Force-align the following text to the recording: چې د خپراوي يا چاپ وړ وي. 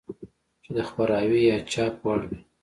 چې 0.63 0.69
د 0.77 0.79
خپراوي 0.89 1.41
يا 1.49 1.57
چاپ 1.71 1.93
وړ 2.05 2.21
وي. 2.29 2.39